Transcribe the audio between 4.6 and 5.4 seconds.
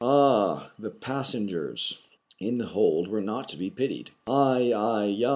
ai, ya!